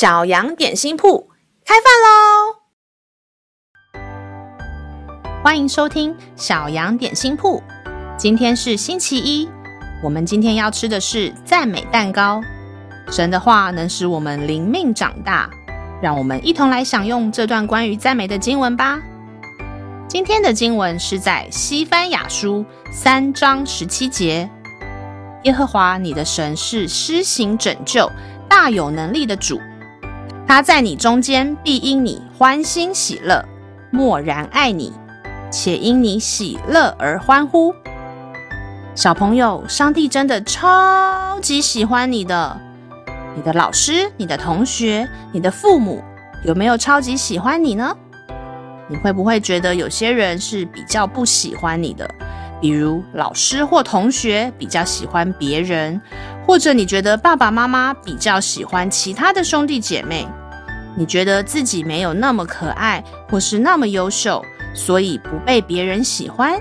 [0.00, 1.28] 小羊点心铺
[1.62, 2.56] 开饭喽！
[5.44, 7.62] 欢迎收听小羊点心铺。
[8.16, 9.46] 今天是星期一，
[10.02, 12.40] 我们今天要吃的是赞美蛋糕。
[13.10, 15.50] 神的话能使我们灵命长大，
[16.00, 18.98] 让我们一同来享用这段关于赞美的经文吧。
[20.08, 24.48] 今天的经文是在西番雅书三章十七节：
[25.42, 28.10] 耶和华你的神是施行拯救、
[28.48, 29.60] 大有能力的主。
[30.50, 33.40] 他在你中间必因你欢欣喜乐，
[33.92, 34.92] 默然爱你，
[35.48, 37.72] 且因你喜乐而欢呼。
[38.96, 42.60] 小朋友，上帝真的超级喜欢你的。
[43.36, 46.02] 你的老师、你的同学、你的父母，
[46.44, 47.96] 有没有超级喜欢你呢？
[48.88, 52.12] 你会不会觉得有些人是比较不喜欢你的？
[52.60, 56.02] 比如老师或同学比较喜欢别人，
[56.44, 60.26] 或者你觉得爸爸妈妈比较喜欢其他的兄弟姐妹？
[60.96, 66.60] 你觉得自己没有那么可爱，或是那么优秀，所以不被别人喜欢？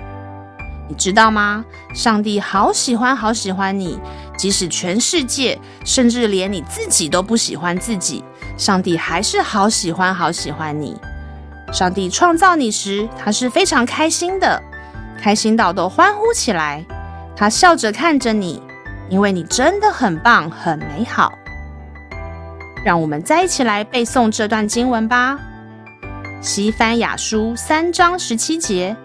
[0.88, 1.64] 你知道吗？
[1.94, 4.00] 上帝好喜欢，好喜欢你，
[4.38, 8.24] 即使全世界，甚至连你自己都不喜欢自己，
[8.58, 11.00] 上帝还是好喜欢，好喜欢你。
[11.72, 14.60] 上帝创造你时，他是非常开心的，
[15.22, 16.84] 开心到都欢呼起来。
[17.36, 18.62] 他笑着看着你，
[19.10, 21.32] 因为你真的很棒，很美好。
[22.84, 25.38] 让我们再一起来背诵这段经文吧，
[26.42, 28.96] 《西番雅书》三章十七节：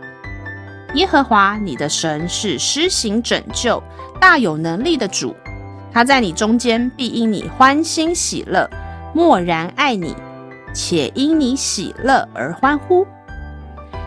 [0.94, 3.82] 耶和华你的神是施行拯救、
[4.20, 5.34] 大有能力的主，
[5.92, 8.70] 他在你中间必因你欢欣喜乐，
[9.12, 10.14] 默然爱你，
[10.72, 13.04] 且因你喜乐而欢呼。《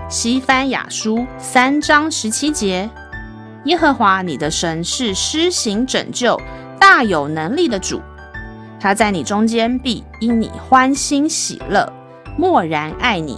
[0.08, 2.90] 西番雅书》三章十七节：
[3.66, 6.40] 耶和华你的神是施行拯救、
[6.80, 8.02] 大有能力的主。
[8.80, 11.91] 他在你中间必因你欢欣喜乐，
[12.38, 13.38] 默然爱你，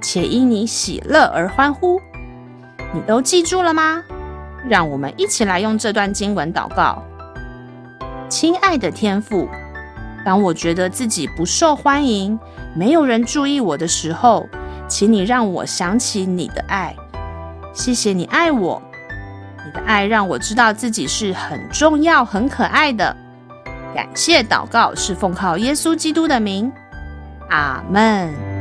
[0.00, 2.00] 且因你喜乐而欢呼。
[2.92, 4.02] 你都记住了吗？
[4.68, 7.02] 让我们一起来用这段经文祷告。
[8.28, 9.48] 亲爱的天父，
[10.24, 12.38] 当我觉得自己不受欢迎，
[12.74, 14.48] 没有人注意我的时候，
[14.88, 16.96] 请你让我想起你的爱。
[17.72, 18.82] 谢谢你爱我，
[19.64, 23.16] 你的爱让我知道自己是很重要、很可爱的。
[23.94, 26.70] 感谢祷告是奉靠耶稣基督的名，
[27.48, 28.53] 阿门。